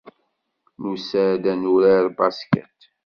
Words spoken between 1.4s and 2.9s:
ad nurar basket.